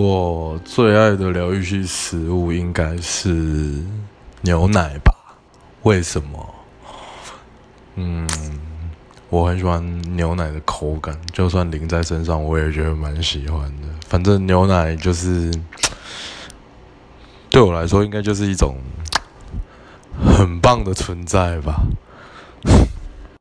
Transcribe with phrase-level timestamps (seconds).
[0.00, 3.82] 我最爱的疗愈系食物应该是
[4.42, 5.12] 牛奶吧
[5.82, 6.54] 为什么？
[7.96, 8.28] 嗯
[9.28, 9.84] 我很喜欢
[10.16, 13.88] 牛奶的口感就算淋在身上我也觉得蛮喜欢的。
[14.06, 15.52] 反正牛奶就是
[17.50, 18.76] 对我来说应该就是一种
[20.24, 21.82] 很棒的存在吧。